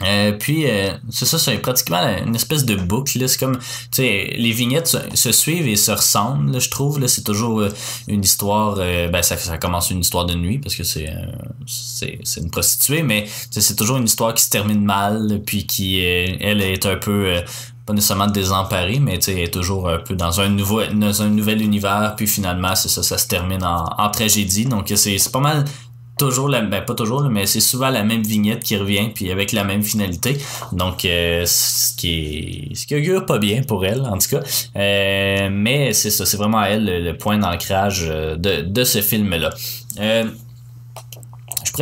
[0.00, 3.28] Euh, puis euh, c'est ça, c'est pratiquement une espèce de boucle.
[3.28, 6.60] C'est comme, tu sais, les vignettes se, suivent et se ressemblent.
[6.60, 7.68] je trouve c'est toujours euh,
[8.08, 8.76] une histoire.
[8.76, 11.12] ben ça, ça commence une histoire de nuit parce que c'est
[11.66, 16.60] c'est une prostituée, mais c'est toujours une histoire qui se termine mal, puis qui elle
[16.60, 17.42] est un peu
[17.86, 21.62] pas nécessairement désemparée, mais sais, est toujours un peu dans un nouveau dans un nouvel
[21.62, 24.66] univers, puis finalement c'est ça, ça se termine en, en tragédie.
[24.66, 25.64] Donc c'est pas mal
[26.18, 29.52] toujours la ben pas toujours mais c'est souvent la même vignette qui revient puis avec
[29.52, 30.36] la même finalité.
[30.72, 34.42] Donc euh, ce qui est ce qui augure pas bien pour elle en tout cas.
[34.76, 39.30] Euh, mais c'est ça c'est vraiment elle le, point d'ancrage euh, de, de ce film
[39.34, 39.50] là
[39.96, 40.24] je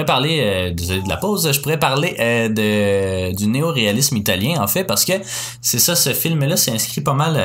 [0.05, 4.85] parler, euh, de la pause, je pourrais parler euh, de, du néo-réalisme italien en fait
[4.85, 5.13] parce que
[5.61, 7.41] c'est ça, ce film-là s'inscrit pas mal,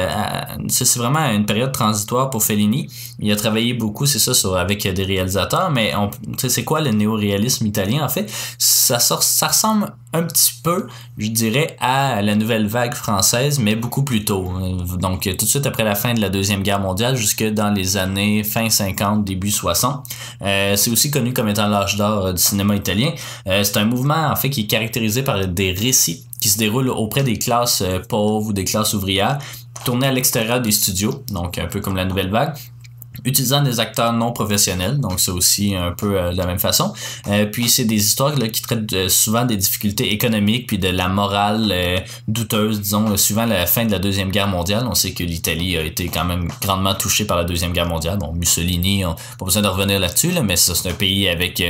[0.68, 2.88] c'est vraiment une période transitoire pour Fellini.
[3.20, 5.94] Il a travaillé beaucoup, c'est ça, sur, avec des réalisateurs, mais
[6.38, 8.32] c'est quoi le néo-réalisme italien en fait?
[8.58, 10.88] Ça sort, ça ressemble un petit peu,
[11.18, 14.52] je dirais, à la nouvelle vague française, mais beaucoup plus tôt.
[14.98, 17.98] Donc tout de suite après la fin de la deuxième guerre mondiale, jusque dans les
[17.98, 20.06] années fin 50, début 60.
[20.41, 23.12] Euh, c'est aussi connu comme étant l'âge d'or du cinéma italien.
[23.48, 26.90] Euh, c'est un mouvement en fait qui est caractérisé par des récits qui se déroulent
[26.90, 29.40] auprès des classes euh, pauvres ou des classes ouvrières,
[29.84, 32.56] tournés à l'extérieur des studios, donc un peu comme la nouvelle vague
[33.26, 36.94] utilisant des acteurs non professionnels, donc c'est aussi un peu euh, de la même façon.
[37.28, 40.88] Euh, puis c'est des histoires là, qui traitent euh, souvent des difficultés économiques puis de
[40.88, 41.74] la morale
[42.28, 44.86] douteuse, disons, suivant la fin de la deuxième guerre mondiale.
[44.90, 48.18] On sait que l'Italie a été quand même grandement touchée par la deuxième guerre mondiale.
[48.20, 51.64] Bon, Mussolini, on pas besoin de revenir là-dessus, là, mais c'est un pays avec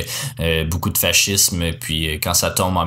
[0.69, 1.71] beaucoup de fascisme.
[1.79, 2.85] Puis quand ça tombe en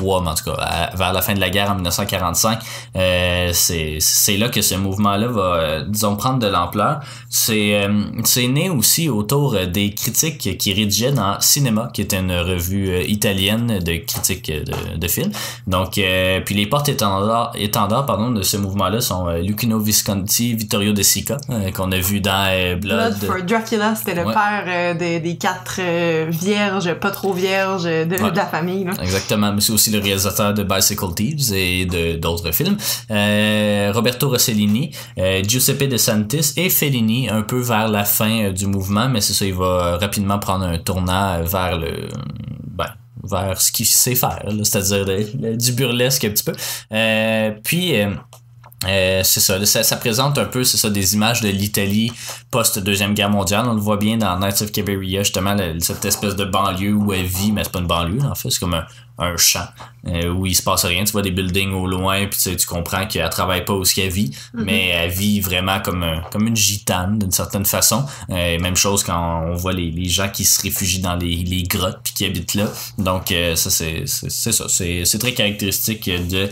[0.00, 2.58] 1943, mais en tout cas vers la fin de la guerre en 1945,
[3.52, 7.00] c'est c'est là que ce mouvement-là va, disons, prendre de l'ampleur.
[7.28, 12.18] C'est euh, c'est né aussi autour euh, des critiques qui rédigeaient dans Cinéma, qui était
[12.18, 15.32] une revue euh, italienne de critiques de, de films.
[15.66, 16.00] Donc,
[16.44, 21.38] puis les portes étendards, étendards pardon, de ce mouvement-là sont Lucino Visconti, Vittorio De Sica,
[21.74, 23.16] qu'on a vu dans Blood.
[23.24, 25.80] for Dracula, c'était le père des, des quatre
[26.28, 28.86] vierges, pas trop vierges de, la famille.
[29.00, 32.76] Exactement, mais c'est aussi le réalisateur de Bicycle Thieves et d'autres films.
[33.08, 34.90] Roberto Rossellini,
[35.46, 39.34] Giuseppe De Santis et Fellini, un peu vers la fin euh, du mouvement, mais c'est
[39.34, 42.08] ça, il va euh, rapidement prendre un tournant euh, vers le.
[42.66, 42.88] Ben,
[43.24, 45.04] vers ce qu'il sait faire, c'est-à-dire
[45.56, 46.52] du burlesque un petit peu.
[47.64, 47.94] puis
[49.24, 52.12] c'est ça, ça, présente un peu, c'est ça, des images de l'Italie
[52.52, 53.66] post-deuxième guerre mondiale.
[53.66, 57.24] On le voit bien dans Nights of Caveria, justement, cette espèce de banlieue où elle
[57.24, 58.86] vit, mais c'est pas une banlieue, en fait, c'est comme un,
[59.18, 59.66] un champ
[60.08, 61.04] euh, où il se passe rien.
[61.04, 64.10] Tu vois des buildings au loin, puis tu, tu comprends qu'elle travaille pas ce qu'elle
[64.10, 64.62] vit, mm-hmm.
[64.62, 68.04] mais elle vit vraiment comme, comme une gitane d'une certaine façon.
[68.30, 71.64] Euh, même chose quand on voit les, les, gens qui se réfugient dans les, les
[71.64, 72.66] grottes puis qui habitent là.
[72.98, 76.48] Donc euh, ça c'est ça, c'est très caractéristique de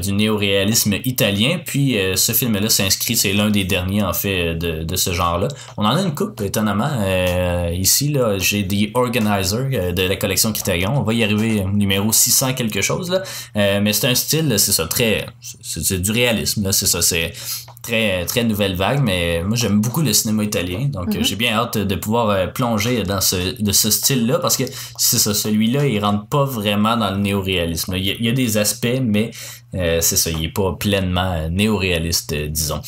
[0.00, 1.60] du néoréalisme italien.
[1.64, 5.48] Puis ce film-là s'inscrit, c'est l'un des derniers en fait de, de ce genre-là.
[5.76, 6.90] On en a une coupe étonnamment
[7.72, 8.38] ici là.
[8.38, 10.98] J'ai The Organizer de la collection Criterion.
[10.98, 13.22] On va y arriver numéro 600 quelque chose là.
[13.56, 17.32] Euh, mais c'est un style, c'est ça, très, c'est du réalisme là, c'est ça, c'est
[17.82, 19.02] très très nouvelle vague.
[19.02, 21.24] Mais moi j'aime beaucoup le cinéma italien, donc mm-hmm.
[21.24, 24.64] j'ai bien hâte de pouvoir euh, plonger dans ce de ce style là parce que
[24.96, 27.94] c'est ça, celui-là il rentre pas vraiment dans le néo-réalisme.
[27.96, 29.30] Il, y a des aspects, mais
[29.74, 32.80] euh, c'est ça, il est pas pleinement néo-réaliste, disons.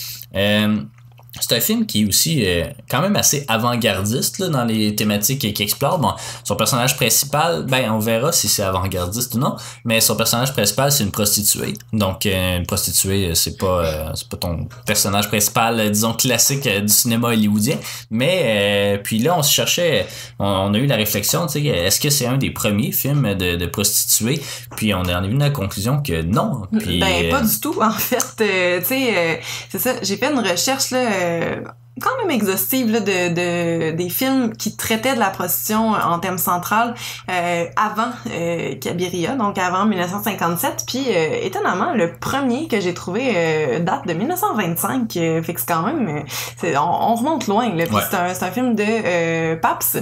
[1.38, 5.62] C'est un film qui est aussi euh, quand même assez avant-gardiste dans les thématiques qu'il
[5.62, 5.98] explore.
[6.00, 6.12] Bon,
[6.42, 10.90] son personnage principal, ben on verra si c'est avant-gardiste ou non, mais son personnage principal
[10.90, 11.74] c'est une prostituée.
[11.92, 16.92] Donc euh, une prostituée, euh, c'est pas c'est pas ton personnage principal, disons classique du
[16.92, 17.76] cinéma hollywoodien.
[18.10, 20.06] Mais puis là on se cherchait,
[20.40, 23.54] on, a eu la réflexion, tu sais, est-ce que c'est un des premiers films de,
[23.54, 24.42] de prostituées?
[24.76, 26.62] Puis on est venu à la conclusion que non.
[26.76, 28.16] Puis, ben pas du tout en fait.
[28.36, 29.94] tu sais, c'est ça.
[30.02, 31.64] J'ai fait une recherche là euh,
[32.00, 36.38] quand même exhaustive là, de, de, des films qui traitaient de la prostitution en thème
[36.38, 36.94] central
[37.30, 40.84] euh, avant euh, Cabiria, donc avant 1957.
[40.86, 45.66] Puis euh, étonnamment, le premier que j'ai trouvé euh, date de 1925, fait que c'est
[45.66, 46.24] quand même,
[46.56, 47.74] c'est, on, remonte loin.
[47.74, 49.98] Là, c'est, un, c'est un film de Paps,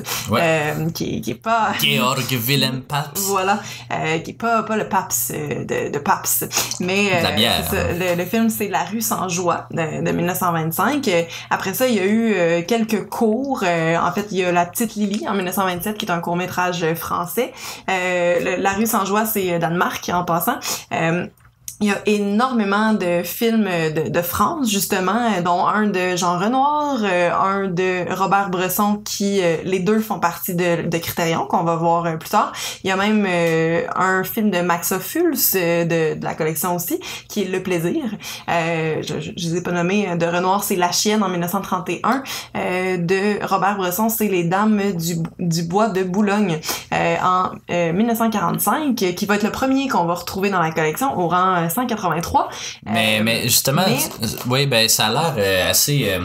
[0.95, 1.73] qui, qui est pas...
[1.81, 3.21] Georg Wilhelm Paps.
[3.29, 3.61] Voilà,
[4.25, 6.45] qui est pas, pas le Paps de, de Paps.
[6.81, 11.11] Mais le, le, film, c'est La rue sans joie de, de 1925.
[11.51, 13.63] Après ça, il y a eu euh, quelques cours.
[13.65, 16.95] Euh, en fait, il y a La Petite Lily en 1927, qui est un court-métrage
[16.95, 17.53] français.
[17.91, 20.59] Euh, la rue sans joie, c'est Danemark, en passant.
[21.81, 26.99] Il y a énormément de films de, de France, justement, dont un de Jean Renoir,
[27.05, 31.63] euh, un de Robert Bresson, qui, euh, les deux font partie de, de Criterion, qu'on
[31.63, 32.53] va voir euh, plus tard.
[32.83, 33.27] Il y a même
[33.95, 38.03] un film de Max Ophuls, de, de, la collection aussi, qui est Le Plaisir.
[38.49, 40.17] je, je, je les ai pas nommés.
[40.17, 42.23] De Renoir, c'est La Chienne en 1931.
[42.55, 46.59] de Robert Bresson, c'est Les Dames du, du Bois de Boulogne
[46.91, 51.68] en 1945, qui va être le premier qu'on va retrouver dans la collection au rang
[51.69, 52.49] 183.
[52.87, 56.19] Mais, Euh, mais justement, mais- oui, ben ça a l'air euh, assez.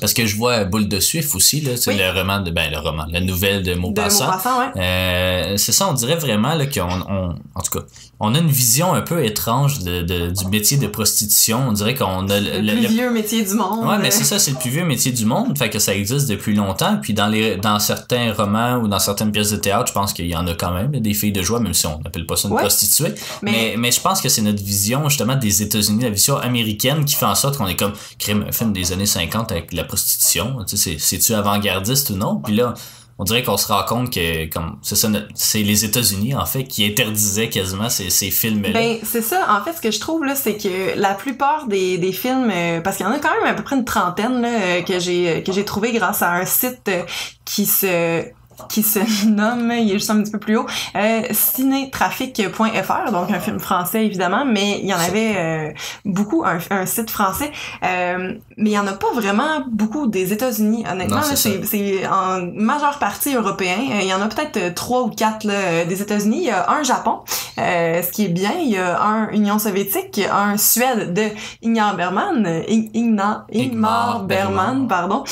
[0.00, 1.98] Parce que je vois Boule de Suif aussi, là, c'est Oui.
[1.98, 2.50] le roman de.
[2.50, 4.28] Ben, le roman, la nouvelle de de Maupassant.
[4.30, 4.80] Ouais.
[4.82, 7.84] Euh, c'est ça, on dirait vraiment là, qu'on, on, en tout cas,
[8.20, 11.66] on a une vision un peu étrange de, de- du métier de prostitution.
[11.68, 13.86] On dirait qu'on a le, Le le- plus vieux métier du monde.
[13.86, 16.28] Ouais, mais c'est ça, c'est le plus vieux métier du monde, fait que ça existe
[16.28, 16.98] depuis longtemps.
[17.02, 20.26] Puis dans les dans certains romans ou dans certaines pièces de théâtre, je pense qu'il
[20.26, 22.48] y en a quand même des filles de joie, même si on n'appelle pas ça
[22.48, 22.60] une Ouais.
[22.62, 23.14] prostituée.
[23.42, 23.50] Mais...
[23.52, 27.14] Mais- mais je pense que c'est notre vision justement des États-Unis, la vision américaine, qui
[27.14, 30.58] fait en sorte qu'on est comme crime un film des années 50 avec la prostitution.
[30.66, 32.36] C'est-tu avant-gardiste ou non?
[32.36, 32.74] Puis là.
[33.18, 37.48] On dirait qu'on se rend compte que comme c'est les États-Unis en fait qui interdisaient
[37.48, 38.72] quasiment ces, ces films là.
[38.74, 39.46] Ben, c'est ça.
[39.48, 42.82] En fait, ce que je trouve, là, c'est que la plupart des, des films, euh,
[42.82, 44.98] parce qu'il y en a quand même à peu près une trentaine, là, euh, que
[44.98, 47.04] j'ai, que j'ai trouvé grâce à un site euh,
[47.46, 48.22] qui se,
[48.68, 50.66] qui se nomme, il est juste un petit peu plus haut,
[50.96, 55.70] euh, cinétrafic.fr, donc un film français évidemment, mais il y en avait euh,
[56.04, 57.50] beaucoup, un, un site français,
[57.84, 61.22] euh, mais il y en a pas vraiment beaucoup des États-Unis, honnêtement.
[61.22, 63.76] C'est en majeure partie européen.
[63.90, 66.38] Euh, Il y en a peut-être euh, trois ou quatre là, des États-Unis.
[66.38, 67.20] Il y a un Japon,
[67.58, 68.52] euh, ce qui est bien.
[68.60, 71.28] Il y a un Union soviétique, un Suède de
[71.64, 72.62] Ingmar Bergman,
[72.94, 74.88] Ingmar Bergman.
[74.88, 75.24] pardon.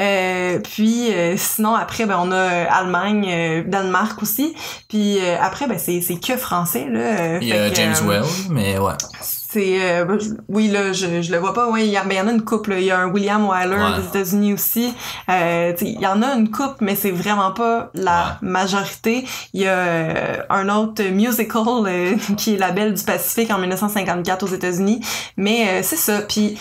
[0.00, 4.54] Euh, puis euh, sinon après ben on a euh, Allemagne, euh, Danemark aussi.
[4.88, 7.38] Puis euh, après ben c'est c'est que français là.
[7.40, 8.92] Il y a James Well, mais ouais.
[9.20, 12.16] c'est euh, oui là je, je le vois pas ouais il y, a- ben, il
[12.16, 13.98] y en a une couple il y a un William Wyler Ouais.
[14.00, 14.94] des États-Unis aussi
[15.28, 19.66] euh, il y en a une couple mais c'est vraiment pas la majorité il y
[19.66, 24.54] a euh, un autre musical euh, qui est La Belle du Pacifique en 1954 aux
[24.54, 25.00] États-Unis
[25.36, 26.56] mais euh, c'est ça puis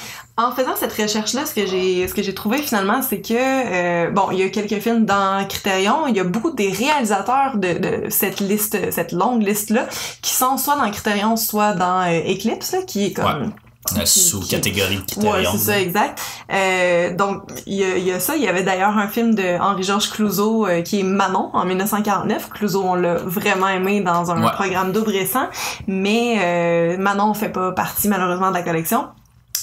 [0.47, 3.33] en faisant cette recherche là ce que j'ai ce que j'ai trouvé finalement c'est que
[3.33, 7.57] euh, bon il y a quelques films dans Criterion il y a beaucoup des réalisateurs
[7.57, 9.85] de, de cette liste cette longue liste là
[10.21, 13.51] qui sont soit dans Criterion soit dans euh, Eclipse là, qui est comme
[13.95, 16.21] La qui- sous-catégorie de Ouais, c'est ça, exact.
[16.53, 18.35] Euh, donc, il y, y a ça.
[18.35, 22.49] Il y avait d'ailleurs un film de Henri-Georges Clouzot euh, qui est Manon en 1949.
[22.49, 24.51] Clouzot, on l'a vraiment aimé dans un Ouais.
[24.51, 25.47] programme double récent,
[25.87, 29.07] mais euh, Manon fait pas partie malheureusement de la collection.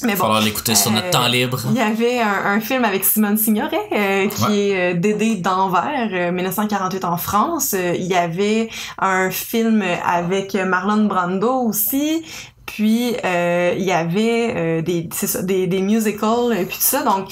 [0.03, 1.59] Mais Il va bon, falloir l'écouter sur notre euh, temps libre.
[1.71, 4.59] il y avait un, un film avec Simone Signoret euh, qui Ouais.
[4.59, 7.75] est euh, Dédé d'Anvers, euh, 1948 en France.
[7.75, 12.23] Euh, il y avait un film avec Marlon Brando aussi.
[12.67, 17.03] Puis euh, il y avait euh, des ça, des des musicals et puis tout ça.
[17.05, 17.29] Donc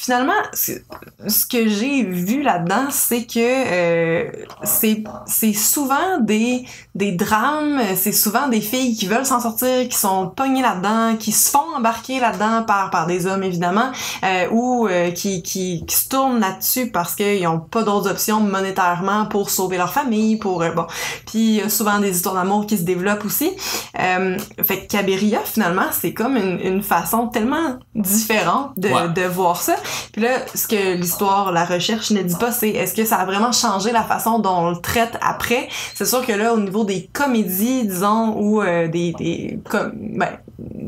[0.00, 4.30] finalement ce, que j'ai vu là-dedans, c'est que euh,
[4.62, 9.96] c'est c'est souvent des des drames, c'est souvent des filles qui veulent s'en sortir, qui
[9.98, 13.90] sont pognées là-dedans, qui se font embarquer là-dedans par par des hommes évidemment,
[14.24, 18.38] euh, ou euh, qui, qui qui se tournent là-dessus parce qu'ils ont pas d'autres options
[18.40, 20.86] monétairement pour sauver leur famille, pour euh, bon.
[21.26, 23.50] Puis il y a souvent des histoires d'amour qui se développent aussi.
[23.98, 29.08] Euh, fait que Cabiria finalement, c'est comme une, une façon tellement différente de, Ouais.
[29.08, 29.74] de voir ça.
[30.12, 33.24] Puis là, ce que l'histoire, la recherche ne dit pas, c'est est-ce que ça a
[33.24, 35.68] vraiment changé la façon dont on le traite après?
[35.94, 40.38] C'est sûr que là, au niveau des comédies, disons, ou euh, des, des com- ben,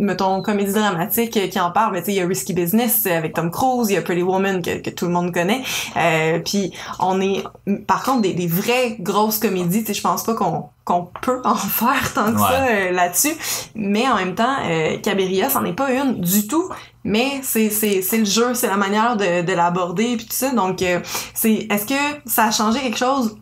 [0.01, 3.05] mettons, comédies dramatiques euh, qui en parlent, mais tu sais, il y a Risky Business
[3.07, 5.63] euh, avec Tom Cruise, il y a Pretty Woman que, que tout le monde connaît.
[5.97, 7.45] Euh, puis on est,
[7.87, 11.41] par contre, des, des vraies grosses comédies, tu sais, je pense pas qu'on qu'on peut
[11.45, 12.49] en faire tant que Ouais.
[12.49, 13.35] ça euh, là-dessus.
[13.77, 16.69] Mais en même temps, euh, Cabiria, c'en est pas une du tout.
[17.05, 20.51] Mais c'est c'est c'est le jeu, c'est la manière de, de l'aborder puis tout ça.
[20.53, 20.99] Donc euh,
[21.35, 21.95] c'est est-ce que
[22.27, 23.37] ça a changé quelque chose?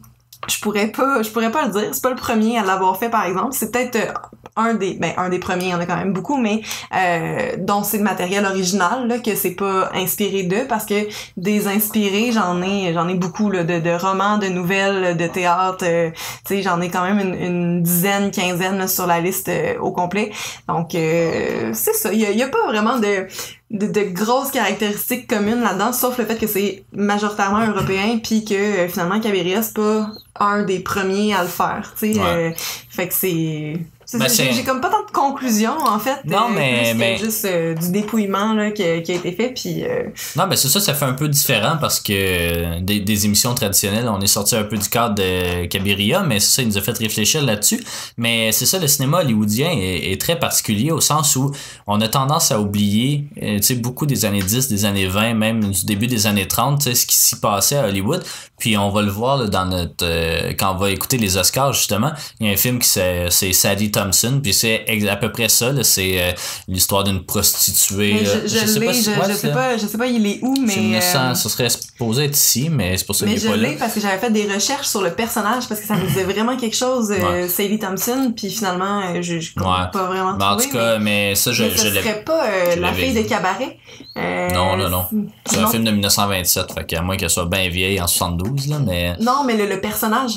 [0.49, 1.89] Je pourrais pas je pourrais pas le dire.
[1.93, 3.53] C'est pas le premier à l'avoir fait par exemple.
[3.53, 4.13] C'est peut-être
[4.59, 6.61] un des ben un des premiers, il y en a quand même beaucoup, mais
[6.95, 11.67] euh, dont c'est le matériel original là que c'est pas inspiré d'eux parce que des
[11.69, 15.85] inspirés j'en ai j'en ai beaucoup là, de, de romans, de nouvelles, de théâtre.
[15.85, 16.11] euh,
[16.45, 19.79] tu sais j'en ai quand même une, une dizaine, quinzaine là, sur la liste euh,
[19.81, 20.31] au complet.
[20.69, 22.13] Donc euh, c'est ça.
[22.13, 23.27] Il y a, y a pas vraiment de
[23.71, 28.55] de, de grosses caractéristiques communes là-dedans, sauf le fait que c'est majoritairement européen, puis que
[28.55, 30.09] euh, finalement Cabiria c'est pas
[30.41, 32.19] un des premiers à le faire, tu sais.
[32.19, 32.27] Ouais.
[32.27, 32.51] euh,
[32.89, 33.77] fait que C'est-
[34.15, 36.17] Ben, j'ai comme pas tant de conclusions, en fait.
[36.25, 39.33] Non, euh, mais- que mais- juste euh, du dépouillement là, qui, a, qui a été
[39.33, 39.85] fait, puis...
[39.85, 43.27] euh, Non, ben c'est ça, ça fait un peu différent parce que euh, des, des
[43.27, 46.69] émissions traditionnelles, on est sorti un peu du cadre de Cabiria, mais c'est ça, il
[46.69, 47.85] nous a fait réfléchir là-dessus.
[48.17, 51.53] Mais c'est ça, le cinéma hollywoodien est, est très particulier au sens où
[51.87, 55.35] on a tendance à oublier, euh, tu sais, beaucoup des années 10, des années 20,
[55.35, 58.25] même du début des années 30, tu sais, ce qui s'y passait à Hollywood.
[58.59, 61.73] Puis on va le voir là, dans notre euh, quand on va écouter les Oscars
[61.75, 65.49] justement, il y a un film qui c'est Sadie Thompson, puis c'est à peu près
[65.49, 66.33] ça, c'est euh,
[66.69, 68.15] l'histoire d'une prostituée.
[68.15, 68.33] mais là.
[68.45, 70.73] je, je, sais pas je, je sais pas, je sais pas il est où, mais...
[70.73, 73.47] c'est 1900, euh, ça serait supposé être ici, mais c'est pour ça Mais qu'il je
[73.47, 73.69] est pas là.
[73.71, 76.25] l'ai parce que j'avais fait des recherches sur le personnage parce que ça me disait
[76.33, 77.49] vraiment quelque chose, euh, Ouais.
[77.49, 79.65] Sadie Thompson, puis finalement, euh, je, je Ouais.
[79.93, 82.01] pas vraiment Mais en tout cas, mais, ça, je, mais, je ce l'ai.
[82.03, 83.23] serait pas euh, je la fille vu.
[83.23, 83.77] de cabaret.
[84.17, 85.05] Euh, Non, non, non.
[85.47, 88.79] C'est un film de 1927, fait qu'à moins qu'elle soit bien vieille en 72, là,
[88.79, 89.17] mais.
[89.21, 90.33] Non, mais le, le personnage.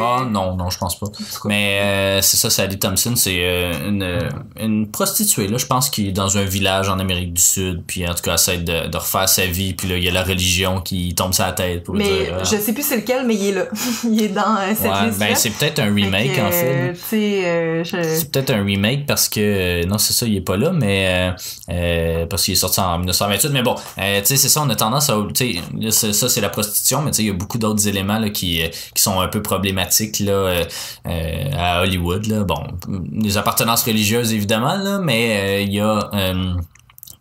[0.00, 1.06] Ah non, non, je pense pas.
[1.44, 4.18] Mais euh, c'est ça, Thompson, c'est euh, une,
[4.60, 8.06] une prostituée, là, je pense, qui est dans un village en Amérique du Sud, puis
[8.08, 10.22] en tout cas, essaie de, de refaire sa vie, puis là, il y a la
[10.24, 12.38] religion qui tombe sur la tête pour Mais dire.
[12.44, 13.64] je sais plus c'est lequel, mais il est là.
[14.04, 16.94] il est dans euh, cette ouais, liste ben c'est peut-être un remake, en fait.
[17.12, 20.56] euh, je- C'est peut-être un remake parce que euh, non c'est ça il est pas
[20.56, 21.32] là mais euh,
[21.70, 24.70] euh, parce qu'il est sorti en 1928 mais bon euh, tu sais c'est ça on
[24.70, 25.60] a tendance à tu
[25.90, 28.30] sais ça c'est la prostitution mais tu sais il y a beaucoup d'autres éléments là,
[28.30, 30.64] qui euh, qui sont un peu problématiques là euh,
[31.06, 32.63] euh, à Hollywood là bon
[33.12, 36.54] les appartenances religieuses évidemment là mais euh, il y a euh,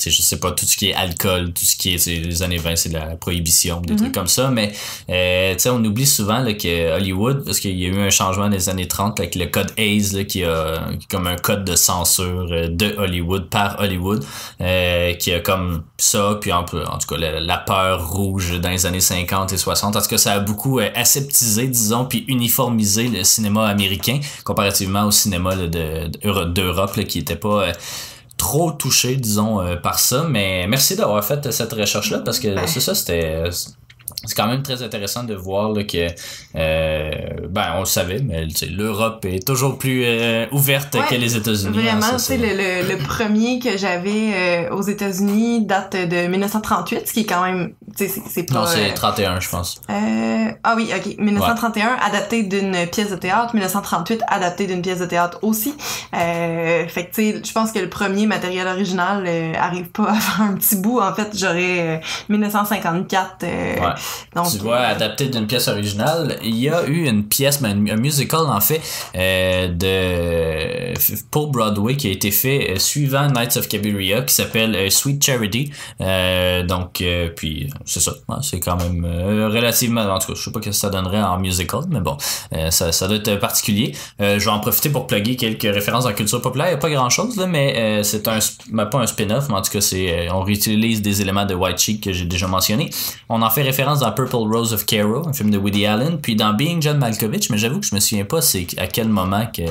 [0.03, 2.75] je sais pas, tout ce qui est alcool, tout ce qui est, les années 20,
[2.75, 3.99] c'est de la prohibition, des Mhm.
[3.99, 4.71] trucs comme ça, mais,
[5.10, 8.10] euh, tu sais, on oublie souvent, là, que Hollywood, parce qu'il y a eu un
[8.10, 11.65] changement dans les années 30, avec le code Hayes, là, qui a, comme un code
[11.65, 14.23] de censure euh, de Hollywood, par Hollywood,
[14.62, 18.69] euh, qui a comme ça, puis en, en tout cas, la, la peur rouge dans
[18.69, 23.08] les années 50 et 60, parce que ça a beaucoup euh, aseptisé, disons, puis uniformisé
[23.08, 27.71] le cinéma américain, comparativement au cinéma de- de- d'Europe, là, qui était pas, euh,
[28.43, 30.25] trop touché, disons, euh, par ça.
[30.29, 32.67] Mais merci d'avoir fait cette recherche-là parce que Ben.
[32.67, 33.43] c'est ça, c'était.
[34.25, 36.08] C'est quand même très intéressant de voir là, que,
[36.56, 37.12] euh,
[37.49, 41.77] ben, on le savait, mais l'Europe est toujours plus euh, ouverte Ouais, que les États-Unis.
[41.77, 45.93] hein, Vraiment, ça, tu sais, c'est- le, le, le premier que j'avais aux États-Unis date
[45.95, 48.53] de 1938, ce qui est quand même, c'est- c'est pas...
[48.56, 49.82] Non, c'est euh, 31, je pense.
[49.89, 51.17] Euh, ah oui, ok.
[51.17, 53.53] 1931, adapté d'une pièce de théâtre.
[53.53, 55.73] 1938, adapté d'une pièce de théâtre aussi.
[56.15, 60.03] Euh, fait que, tu sais, je pense que le premier matériel original euh, arrive pas
[60.38, 60.99] avant un petit bout.
[60.99, 61.97] En fait, j'aurais euh,
[62.29, 63.43] 1954.
[63.43, 63.88] euh, Ouais.
[64.36, 67.95] donc, tu vois, adapté d'une pièce originale, il y a eu une pièce, ben, un
[67.95, 68.82] musical en fait,
[69.15, 70.93] euh, de
[71.32, 75.23] pour Broadway qui a été fait euh, suivant Knights of Cabiria qui s'appelle euh, Sweet
[75.23, 75.71] Charity.
[76.01, 80.43] Euh, donc, euh, puis c'est ça, c'est quand même euh, relativement, en tout cas, je
[80.43, 82.17] sais pas ce que ça donnerait en musical, mais bon,
[82.54, 83.96] euh, ça, ça doit être particulier.
[84.22, 86.67] Euh, je vais en profiter pour plugger quelques références en culture populaire.
[86.67, 88.39] Il n'y a pas grand chose là, mais c'est un,
[88.86, 92.04] pas un spin-off, mais en tout cas, c'est, on réutilise des éléments de White Chick
[92.04, 92.89] que j'ai déjà mentionné.
[93.30, 96.36] On en fait référence dans Purple Rose of Cairo, un film de Woody Allen, puis
[96.36, 99.46] dans Being John Malkovich, mais j'avoue que je me souviens pas c'est à quel moment
[99.48, 99.67] qu'ils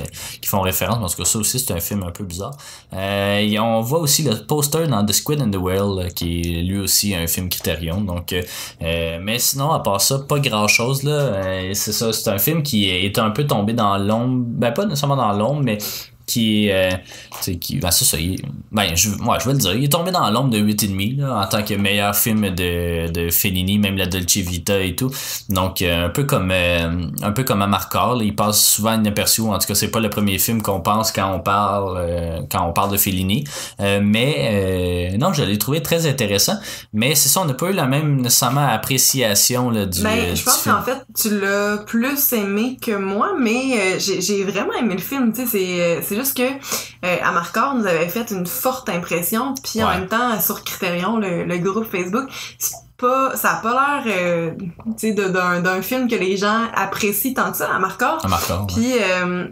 [0.47, 2.57] font référence, parce que ça aussi c'est un film un peu bizarre.
[2.93, 6.79] Et on voit aussi le poster dans The Squid and the Whale, qui est lui
[6.79, 8.02] aussi un film Criterion.
[8.03, 8.43] Donc, euh,
[8.83, 11.13] euh, mais sinon, à part ça, pas grand chose là.
[11.13, 14.85] Euh, c'est ça, c'est un film qui est un peu tombé dans l'ombre, ben pas
[14.85, 15.79] nécessairement dans l'ombre, mais
[16.27, 19.75] qui est euh, qui ben c'est ça il, ben je ouais, je vais le dire
[19.75, 23.31] il est tombé dans l'ombre de 8,5 là en tant que meilleur film de de
[23.31, 25.11] Fellini même la Dolce Vita et tout.
[25.49, 27.79] Donc euh, un peu comme euh, un peu comme là,
[28.21, 31.33] il passe souvent inaperçu en tout cas c'est pas le premier film qu'on pense quand
[31.35, 33.45] on parle euh, quand on parle de Fellini.
[33.79, 36.57] Mais non je l'ai trouvé très intéressant.
[36.93, 40.43] Mais c'est ça on n'a pas eu la même nécessairement appréciation là, du, Ben, je
[40.43, 45.33] pense qu'en fait, tu l'as plus aimé que moi, mais j'ai vraiment aimé le film.
[45.33, 49.83] Tu sais, c'est c'est juste que euh, Amarcord nous avait fait une forte impression, puis
[49.83, 54.15] en même temps sur Criterion, le, le groupe Facebook, c'est pas, ça a pas l'air,
[54.15, 58.21] euh, d'un film que les gens apprécient tant que ça, Amarcord.
[58.25, 58.67] Amarcord, ouais.
[58.75, 59.49] Puis euh,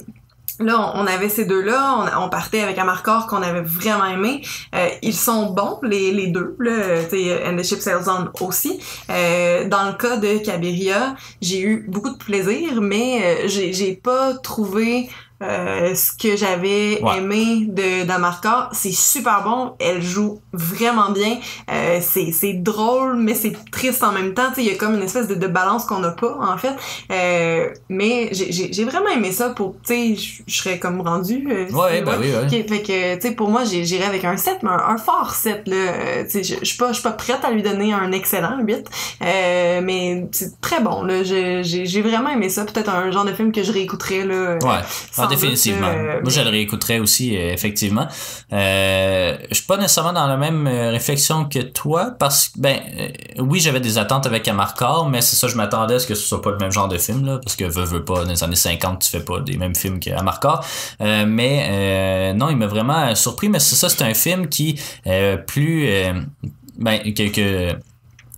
[0.60, 4.42] là, on, avait ces deux-là, on, on partait avec un marqueur qu'on avait vraiment aimé.
[4.74, 7.00] Euh, ils sont bons, les, les deux, là,
[7.46, 8.78] And the Ship Sails On aussi.
[9.08, 13.94] Euh, dans le cas de Cabiria, j'ai eu beaucoup de plaisir, mais euh, j'ai j'ai
[13.94, 15.08] pas trouvé
[15.42, 17.18] euh, ce que j'avais Ouais.
[17.18, 18.68] aimé de d'Amarca.
[18.72, 21.38] C'est super bon, elle joue vraiment bien.
[21.72, 24.48] Euh, c'est c'est drôle, mais c'est triste en même temps.
[24.48, 26.58] Tu sais, il y a comme une espèce de, de balance qu'on n'a pas, en
[26.58, 26.74] fait.
[27.10, 31.46] Euh, mais j'ai- j'ai j'ai vraiment aimé ça pour, tu sais, je- serais comme rendu.
[31.50, 32.48] euh, Ouais, si- ben oui, ouais.
[32.68, 35.66] Fait que, tu sais, pour moi, j'irais avec un 7, mais un, un fort 7,
[35.66, 35.76] là.
[35.76, 38.58] Euh, tu sais, je suis pas, je suis pas prête à lui donner un excellent
[38.60, 38.86] 8,
[39.22, 42.64] euh, mais c'est très bon, J'ai j'ai vraiment aimé ça.
[42.64, 44.58] Peut-être un genre de film que je réécouterais, là.
[44.62, 44.80] Ouais.
[45.30, 45.92] Définitivement.
[46.22, 48.06] Moi, je le réécouterais aussi, euh, effectivement.
[48.52, 52.78] Euh, je suis pas nécessairement dans la même euh, réflexion que toi, parce que, ben,
[52.98, 56.14] euh, oui, j'avais des attentes avec Amarcord, mais c'est ça, je m'attendais à ce que
[56.14, 58.30] ce soit pas le même genre de film, là, parce que veux, veux pas, dans
[58.30, 60.64] les années 50, tu fais pas des mêmes films qu'Amarcord.
[61.00, 64.80] Mais, non, il m'a vraiment surpris, mais c'est ça, c'est un film qui,
[65.46, 65.88] plus,
[66.78, 67.76] ben, que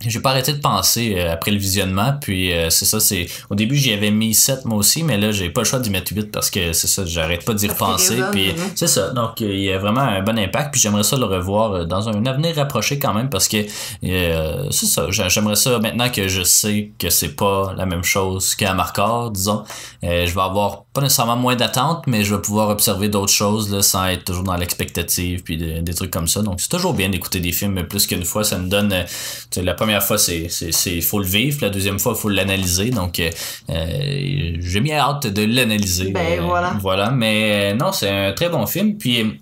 [0.07, 3.55] j'ai pas arrêté de penser euh, après le visionnement, puis euh, c'est ça, c'est au
[3.55, 6.11] début j'y avais mis 7 moi aussi, mais là j'ai pas le choix d'y mettre
[6.13, 8.57] 8 parce que c'est ça, j'arrête pas d'y repenser, puis mhm.
[8.75, 9.09] c'est ça.
[9.11, 12.09] Donc euh, il y a vraiment un bon impact, puis j'aimerais ça le revoir dans
[12.09, 13.57] un avenir rapproché quand même parce que
[14.03, 18.03] euh, c'est ça, j'a- j'aimerais ça maintenant que je sais que c'est pas la même
[18.03, 19.63] chose qu'à Marcor, disons,
[20.03, 23.71] euh, je vais avoir pas nécessairement moins d'attentes, mais je vais pouvoir observer d'autres choses
[23.71, 26.41] là, sans être toujours dans l'expectative puis de- des trucs comme ça.
[26.41, 28.93] Donc c'est toujours bien d'écouter des films plus qu'une fois, ça me donne
[29.55, 32.89] la première fois c'est c'est faut le vivre, la deuxième fois faut l'analyser.
[32.89, 33.29] Donc euh,
[33.69, 36.11] euh, j'ai bien hâte de l'analyser.
[36.11, 36.75] Ben, voilà.
[36.81, 39.39] Voilà, mais euh, non, c'est un très bon film puis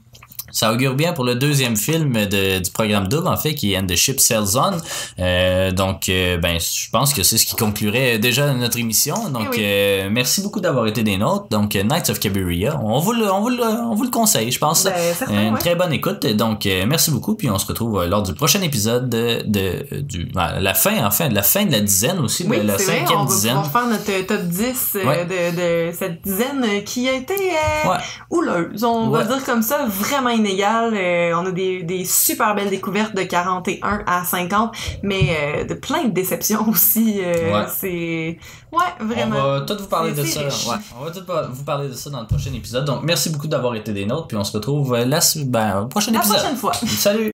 [0.52, 3.78] ça augure bien pour le deuxième film de, du programme double, en fait, qui est
[3.78, 4.72] And the Ship Sails On.
[5.20, 9.30] Euh, donc, euh, ben, je pense que c'est ce qui conclurait déjà notre émission.
[9.30, 9.64] Donc, Eh oui.
[9.64, 11.48] euh, merci beaucoup d'avoir été des nôtres.
[11.50, 14.60] Donc, Knights of Cabiria, on vous le, on vous le, on vous le conseille, je
[14.60, 14.84] pense.
[14.84, 15.60] Ben, certain, Une ouais.
[15.60, 16.26] très bonne écoute.
[16.26, 17.36] Donc, merci beaucoup.
[17.36, 21.30] Puis, on se retrouve lors du prochain épisode de, de du, ben, la fin, enfin,
[21.30, 23.58] de la fin de la dizaine aussi, Oui, de la vrai, cinquième on va dizaine.
[23.72, 25.26] faire notre top 10 euh, Ouais.
[25.26, 27.98] de, de cette dizaine qui a été Ouais.
[28.30, 28.84] houleuse.
[28.84, 30.94] On va dire comme ça, vraiment inégale.
[30.96, 35.74] Euh, on a des, des super belles découvertes de 41 à 50, mais euh, de
[35.74, 37.22] plein de déceptions aussi.
[37.24, 37.66] euh, Ouais.
[37.70, 38.38] C'est...
[38.72, 39.36] Ouais, vraiment.
[39.38, 40.42] On va tout vous parler de ça.
[40.44, 41.22] Ouais, on va tout
[41.52, 42.86] vous parler de ça dans le prochain épisode.
[42.86, 44.28] Donc, merci beaucoup d'avoir été des nôtres.
[44.28, 46.74] Puis, on se retrouve la, ben, La prochaine fois.
[46.74, 47.32] Salut!